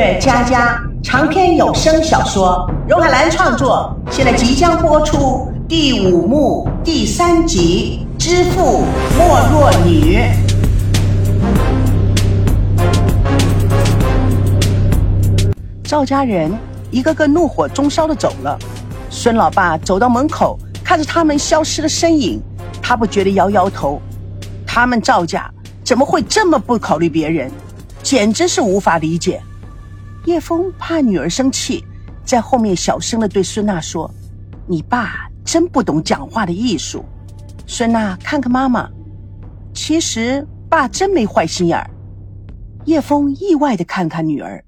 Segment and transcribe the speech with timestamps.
[0.00, 8.82] 乐佳佳长篇有声小说，荣海兰创作，现在即将播出第五幕第三集《知父
[9.18, 10.16] 莫若女》。
[15.84, 16.50] 赵家人
[16.90, 18.58] 一个个怒火中烧的走了，
[19.10, 22.40] 孙老爸走到门口，看着他们消失的身影，
[22.80, 24.00] 他不觉得摇摇头。
[24.66, 25.50] 他们赵家
[25.84, 27.50] 怎么会这么不考虑别人？
[28.02, 29.38] 简直是无法理解。
[30.26, 31.84] 叶枫怕女儿生气，
[32.24, 34.12] 在后面小声的对孙娜说
[34.68, 37.04] ：“你爸真不懂讲话的艺术。”
[37.66, 38.88] 孙娜看看妈妈，
[39.72, 41.90] 其实爸真没坏心眼儿。
[42.84, 44.64] 叶枫意外的看看女儿，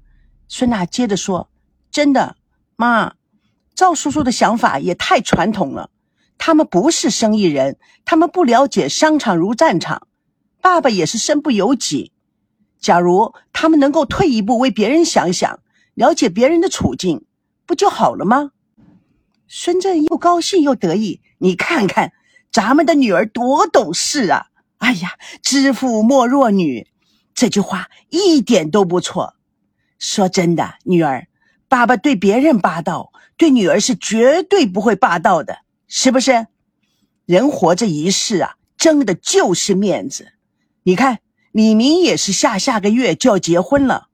[0.47, 1.49] 孙娜接着说
[1.91, 2.35] ：“真的，
[2.75, 3.13] 妈，
[3.75, 5.89] 赵叔叔的想法也太传统了。
[6.37, 10.07] 他们不是生意人，他们不了解商场如战场。
[10.61, 12.11] 爸爸也是身不由己。”
[12.83, 15.61] 假如他们能够退一步，为别人想想，
[15.93, 17.23] 了解别人的处境，
[17.65, 18.51] 不就好了吗？
[19.47, 22.11] 孙振又高兴又得意，你看看
[22.51, 24.47] 咱们的女儿多懂事啊！
[24.79, 26.85] 哎呀，知父莫若女，
[27.33, 29.35] 这句话一点都不错。
[29.97, 31.27] 说真的，女儿，
[31.69, 36.47] 爸爸对别人霸道，对女儿是绝对不会霸道的，是不是？
[37.25, 40.33] 人活这一世啊，争的就是面子。
[40.83, 41.19] 你看。
[41.53, 44.07] 李明也是下下个月就要结婚了，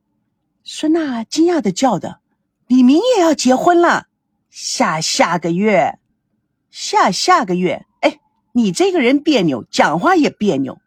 [0.65, 2.19] 孙娜惊讶的叫的
[2.67, 4.07] ：“李明也要结婚了，
[4.49, 5.99] 下下个月，
[6.69, 8.19] 下下个月。”哎，
[8.51, 10.79] 你这个人别扭，讲话也别扭，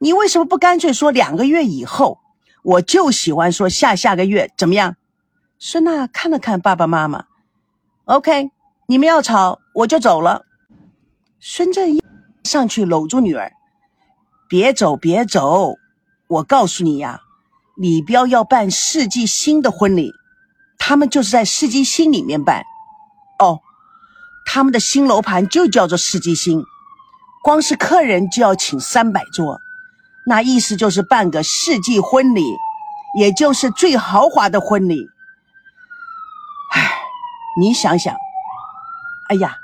[0.00, 2.18] 你为什么不干脆说两个月以后？
[2.64, 4.96] 我就喜欢说下下个月，怎么样？
[5.60, 7.26] 孙娜看了看爸爸妈妈
[8.06, 8.50] ，OK，
[8.88, 10.44] 你们要吵我就走了。
[11.38, 12.02] 孙正义
[12.42, 13.52] 上去搂住女儿
[14.50, 15.76] ：“别走，别走。”
[16.30, 17.22] 我告诉你呀，
[17.74, 20.12] 李彪要办世纪星的婚礼，
[20.78, 22.62] 他们就是在世纪星里面办。
[23.40, 23.58] 哦，
[24.46, 26.64] 他们的新楼盘就叫做世纪星，
[27.42, 29.58] 光是客人就要请三百桌，
[30.24, 32.44] 那意思就是办个世纪婚礼，
[33.18, 35.08] 也就是最豪华的婚礼。
[36.74, 36.92] 唉，
[37.58, 38.14] 你想想，
[39.30, 39.56] 哎呀，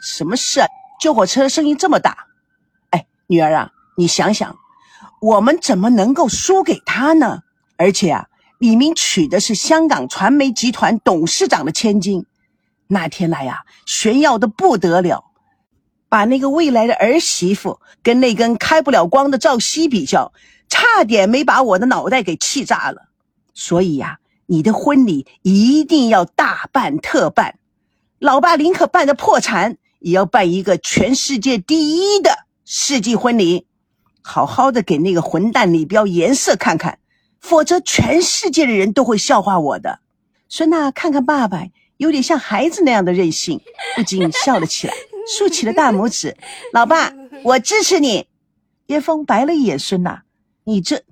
[0.00, 0.68] 什么事啊？
[1.00, 2.28] 救火车声音这么大？
[2.90, 4.56] 哎，女儿啊，你想想。
[5.20, 7.42] 我们怎么能够输给他呢？
[7.76, 8.26] 而且啊，
[8.58, 12.24] 李明娶的是香港传媒集团董事长的千金，
[12.86, 15.24] 那天来呀，炫耀的不得了，
[16.08, 20.32] 把那个未来的儿媳妇跟那根开不了光的赵熙比较，
[20.70, 23.10] 差点没把我的脑袋给气炸了。
[23.52, 27.58] 所以呀，你的婚礼一定要大办特办，
[28.18, 33.66] 老爸宁可办的破产，也要办一个全世界第一的世纪婚礼。
[34.22, 36.98] 好好的给那个混蛋李彪颜色看看，
[37.40, 40.00] 否则全世界的人都会笑话我的。
[40.48, 41.66] 孙娜看看爸爸，
[41.96, 43.60] 有点像孩子那样的任性，
[43.96, 44.94] 不禁笑了起来，
[45.38, 46.36] 竖起了大拇指。
[46.72, 47.12] 老爸，
[47.44, 48.26] 我支持你。
[48.86, 50.24] 叶枫白了一眼孙娜，
[50.64, 51.04] 你这，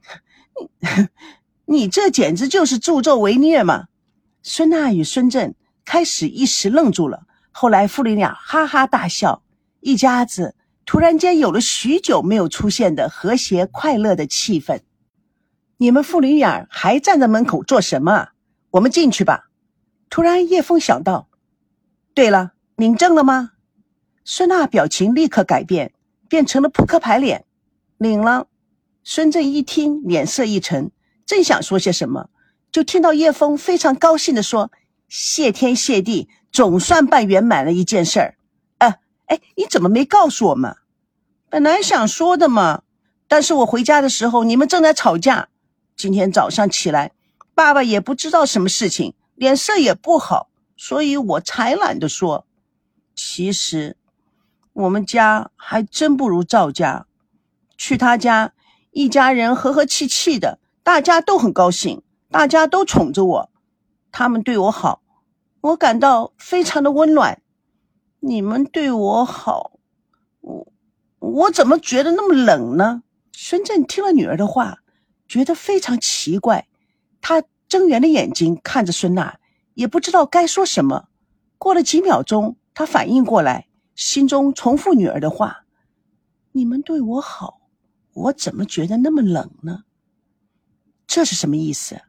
[0.59, 1.07] 你，
[1.85, 3.87] 你这简直就是助纣为虐嘛！
[4.43, 5.55] 孙娜与孙振
[5.85, 9.43] 开始一时愣住了，后来父女俩哈哈大笑，
[9.81, 10.57] 一家子。
[10.89, 14.81] 突然间有了许久没有出现的和谐快乐的气氛。
[15.77, 18.29] 你们父女俩还站在门口做什么？
[18.71, 19.51] 我们进去吧。
[20.09, 21.29] 突然，叶枫想到，
[22.15, 23.51] 对了，领证了吗？
[24.25, 25.93] 孙娜表情立刻改变，
[26.27, 27.45] 变成了扑克牌脸。
[27.99, 28.47] 领了。
[29.05, 30.91] 孙正一听，脸色一沉，
[31.27, 32.31] 正想说些什么，
[32.73, 34.73] 就听到叶枫非常高兴地说
[35.07, 38.37] ：“谢天谢地，总算办圆满了一件事儿。”
[39.29, 40.77] 哎，你怎么没告诉我们？
[41.49, 42.83] 本来想说的嘛，
[43.27, 45.49] 但是我回家的时候你们正在吵架。
[45.97, 47.13] 今天早上起来，
[47.55, 52.47] 爸爸也不知道什么事情，脸色也不好，所以我才懒得说。
[53.15, 53.97] 其实，
[54.73, 57.07] 我们家还真不如赵家。
[57.77, 58.53] 去他家，
[58.93, 63.51] 一家人和和气气的，大家都很高兴，大家都宠着我，
[64.13, 65.03] 他们对我好，
[65.61, 67.43] 我感到非常的温暖。
[68.21, 69.79] 你们对我好，
[70.41, 70.73] 我
[71.19, 73.03] 我怎么觉得那么冷呢？
[73.33, 74.79] 孙振听了女儿的话，
[75.29, 76.67] 觉得非常奇怪。
[77.21, 79.39] 他睁圆了眼睛看着孙娜，
[79.75, 81.09] 也不知道该说什么。
[81.59, 85.65] 过了几秒钟，他反应过来，心中重复女儿的话
[86.53, 87.61] ：“你们对我好，
[88.15, 89.85] 我怎么觉得那么冷呢？”
[91.07, 92.01] 这是什么意思？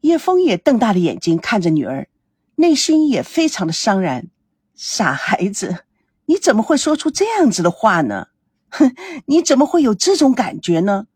[0.00, 2.08] 叶枫也瞪大了眼睛看着女儿，
[2.54, 4.28] 内心也非常的伤然。
[4.82, 5.84] 傻孩子，
[6.24, 8.28] 你怎么会说出这样子的话呢？
[8.70, 8.96] 哼，
[9.26, 11.06] 你怎么会有这种感觉呢？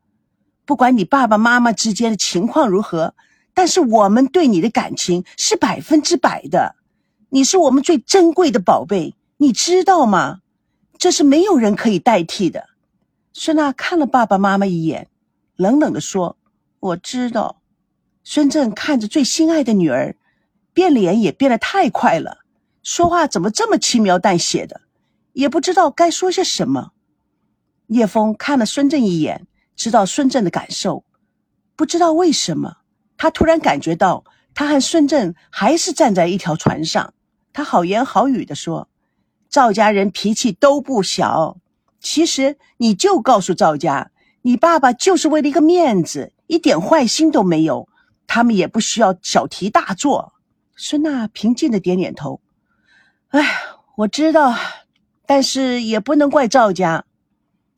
[0.66, 3.14] 不管你爸爸妈妈之间的情况如何，
[3.54, 6.76] 但是我们对你的感情是百分之百的，
[7.30, 10.40] 你是我们最珍贵的宝贝，你知道吗？
[10.98, 12.68] 这是没有人可以代替的。
[13.32, 15.08] 孙娜看了爸爸妈妈一眼，
[15.56, 16.36] 冷冷的说
[16.80, 17.62] ：“我知道。”
[18.22, 20.16] 孙正看着最心爱的女儿，
[20.74, 22.43] 变脸也变得太快了，
[22.84, 24.82] 说话怎么这么轻描淡写的，
[25.32, 26.92] 也不知道该说些什么。
[27.86, 31.04] 叶枫看了孙正一眼，知道孙正的感受，
[31.74, 32.76] 不知道为什么。
[33.16, 37.14] 他突然感觉到，他和孙正还是站在一条船上。
[37.54, 38.88] 他好言好语地说
[39.48, 41.56] ：“赵家人脾气都不小，
[42.00, 44.10] 其实你就告诉赵家，
[44.42, 47.88] 你爸爸就是为了一个面子，一点坏心都没有。
[48.26, 50.34] 他们也不需要小题大做。”
[50.76, 52.40] 孙娜平静的点点头
[53.34, 53.62] ：“哎，
[53.96, 54.54] 我知道，
[55.26, 57.04] 但是也不能怪赵家。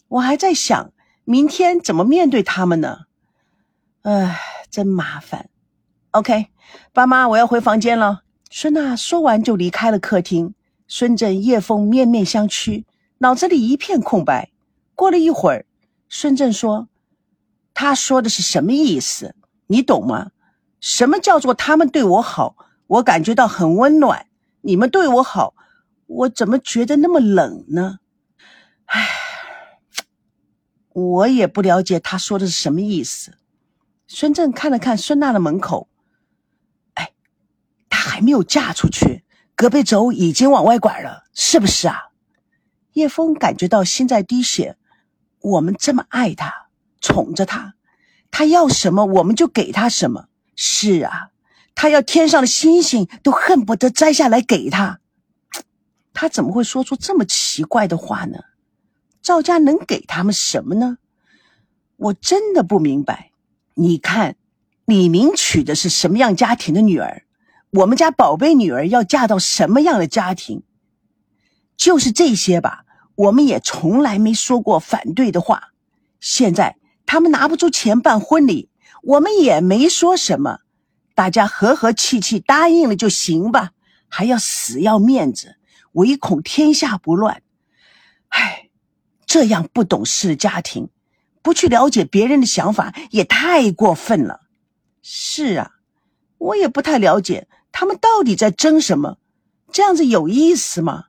[0.09, 0.93] 我还在想，
[1.25, 3.07] 明天怎么面对他们呢？
[4.03, 4.39] 哎。”
[4.69, 5.49] 真麻烦
[6.11, 6.49] ，OK，
[6.93, 8.25] 爸妈，我要回房间了。
[8.51, 10.55] 孙娜说完就离开了客厅。
[10.87, 12.85] 孙正、叶枫面面相觑，
[13.19, 14.51] 脑子里一片空白。
[14.95, 15.65] 过了一会儿，
[16.11, 16.89] 孙正说
[17.73, 19.35] ：“他说的是什么意思？
[19.69, 20.33] 你懂吗？
[20.79, 22.57] 什么叫做他们对我好？
[22.89, 24.27] 我感觉到很温暖。
[24.67, 25.55] 你们对我好，
[26.07, 28.01] 我怎么觉得那么冷呢？
[28.87, 29.07] 唉，
[30.93, 33.39] 我也不了解他说的是什么意思。”
[34.09, 35.89] 孙正看了看孙娜的门口，
[36.95, 37.13] 哎，
[37.89, 39.25] 她还没有嫁出去，
[39.55, 42.09] 隔壁轴已经往外拐了，是不是啊？
[42.95, 44.77] 叶枫感觉到心在滴血。
[45.39, 46.67] 我们这么爱她，
[47.01, 47.77] 宠着她，
[48.33, 50.27] 她要什么我们就给她什么。
[50.57, 51.31] 是啊，
[51.77, 54.99] 他要天上的星星都恨不得摘下来给他，
[56.13, 58.41] 他怎么会说出这么奇怪的话呢？
[59.23, 60.99] 赵家能给他们什么呢？
[61.97, 63.31] 我真的不明白。
[63.75, 64.37] 你看，
[64.87, 67.25] 李明娶的是什么样家庭的女儿？
[67.71, 70.63] 我们家宝贝女儿要嫁到什么样的家庭？
[71.77, 72.85] 就是这些吧。
[73.17, 75.73] 我们也从来没说过反对的话。
[76.21, 78.71] 现在他们拿不出钱办婚礼，
[79.03, 80.61] 我们也没说什么。
[81.17, 83.71] 大家和和气气答应了就行吧，
[84.07, 85.57] 还要死要面子，
[85.93, 87.43] 唯恐天下不乱。
[88.29, 88.69] 唉，
[89.25, 90.91] 这样不懂事的家庭。
[91.41, 94.43] 不去了解别人的想法也太过分了。
[95.01, 95.71] 是啊，
[96.37, 99.17] 我也不太了解他们到底在争什么，
[99.73, 101.07] 这样子有意思吗？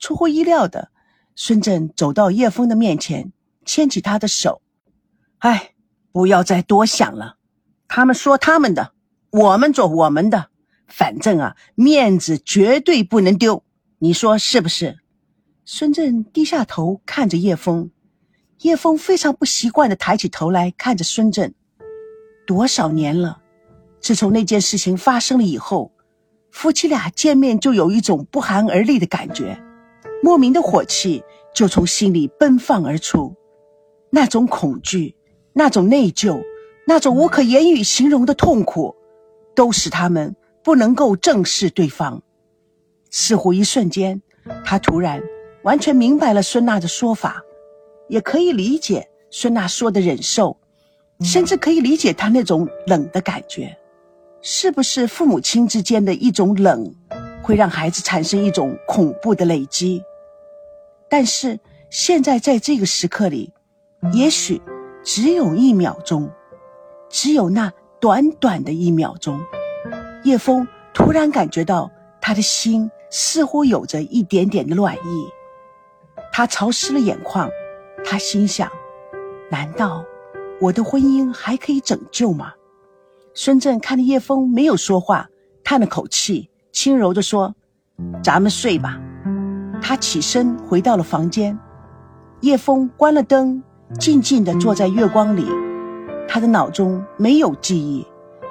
[0.00, 0.90] 出乎意料的，
[1.36, 3.32] 孙振走到叶枫的面前，
[3.64, 4.62] 牵起他的手。
[5.38, 5.74] 哎，
[6.10, 7.36] 不要再多想了，
[7.86, 8.94] 他们说他们的，
[9.30, 10.48] 我们做我们的，
[10.86, 13.62] 反正啊，面子绝对不能丢，
[13.98, 14.98] 你说是不是？
[15.64, 17.90] 孙振低下头看着叶枫。
[18.60, 21.54] 叶枫非常不习惯的抬起头来看着孙振，
[22.46, 23.42] 多少年了？
[24.00, 25.92] 自从那件事情发生了以后，
[26.50, 29.60] 夫妻俩见面就有一种不寒而栗的感觉，
[30.22, 31.22] 莫名的火气
[31.54, 33.36] 就从心里奔放而出，
[34.10, 35.14] 那种恐惧，
[35.52, 36.42] 那种内疚，
[36.86, 38.96] 那种无可言语形容的痛苦，
[39.58, 42.22] 都使他们不能够正视对方。
[43.10, 44.22] 似乎一瞬间，
[44.64, 45.20] 他突然
[45.64, 47.42] 完全明白了孙娜的说法。
[48.06, 50.56] 也可以理解孙娜说的忍受，
[51.22, 53.76] 甚至可以理解她那种冷的感觉，
[54.40, 56.94] 是不是父母亲之间的一种冷，
[57.42, 60.00] 会让孩子产生一种恐怖的累积？
[61.10, 61.58] 但是
[61.90, 63.52] 现在在这个时刻里，
[64.14, 64.62] 也许
[65.02, 66.30] 只有一秒钟，
[67.10, 69.40] 只有那短短的一秒钟，
[70.24, 71.90] 叶枫突然感觉到
[72.20, 75.28] 他的心似乎有着一点点的暖意，
[76.32, 77.48] 他潮湿了眼眶。
[78.04, 78.70] 他心想
[79.50, 80.04] ：“难道
[80.60, 82.52] 我的婚姻还可以拯救吗？”
[83.34, 85.28] 孙正看着叶枫没有说话，
[85.64, 87.54] 叹了口气，轻柔地说
[88.22, 89.00] ：“咱们睡吧。”
[89.82, 91.58] 他起身回到了房间。
[92.40, 93.62] 叶枫关了灯，
[93.98, 95.44] 静静地坐在月光里。
[96.28, 98.06] 他的脑中没有记忆，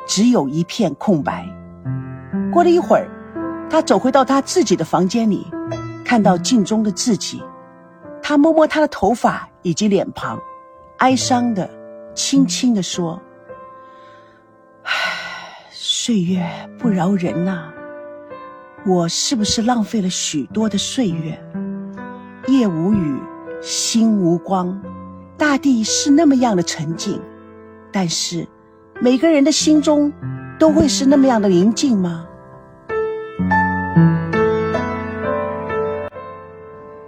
[0.08, 1.48] 只有一片空白。
[2.52, 3.08] 过了一会儿，
[3.70, 5.46] 他走回到他自己的房间里，
[6.04, 7.42] 看到镜中的自己。
[8.22, 10.38] 他摸摸他的头发以及脸庞，
[10.98, 11.70] 哀伤的、
[12.16, 13.22] 轻轻的说
[14.84, 14.92] ：“唉，
[15.72, 16.44] 岁月
[16.80, 17.70] 不饶人呐，
[18.86, 21.40] 我是不是浪费了许多的岁月？
[22.48, 23.18] 夜无雨，
[23.62, 24.82] 心无光，
[25.38, 27.22] 大地是那么样的沉静，
[28.00, 28.46] 但是
[29.02, 30.14] 每个人的心中
[30.60, 32.28] 都会是那么样的宁静吗？”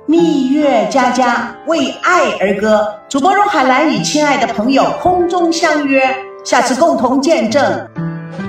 [0.08, 6.01] 蜜月佳佳为爱而歌，主播荣海兰与亲爱的朋友空中相约，
[6.43, 7.88] 下次共同见证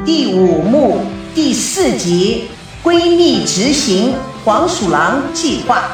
[0.07, 1.01] 第五幕
[1.35, 2.49] 第四集：
[2.83, 4.15] 闺蜜执行
[4.47, 5.91] 黄鼠狼计划。